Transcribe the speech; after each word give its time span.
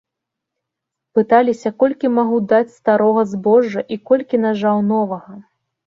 Пыталіся, 1.19 1.73
колькі 1.85 2.11
магу 2.17 2.41
даць 2.55 2.73
старога 2.81 3.29
збожжа 3.37 3.81
і 3.97 4.03
колькі 4.13 4.45
нажаў 4.51 4.85
новага. 4.93 5.43